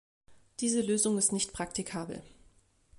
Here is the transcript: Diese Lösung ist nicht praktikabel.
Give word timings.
Diese 0.61 0.81
Lösung 0.81 1.19
ist 1.19 1.31
nicht 1.31 1.53
praktikabel. 1.53 2.23